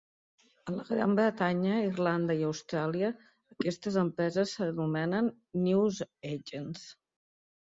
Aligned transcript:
A 0.69 0.73
la 0.75 0.85
Gran 0.85 1.11
Bretanya, 1.17 1.75
Irlanda 1.89 2.37
i 2.39 2.41
Austràlia, 2.51 3.11
aquestes 3.57 3.99
empreses 4.05 4.55
s'anomenen 4.57 5.31
"newsagents". 5.69 6.89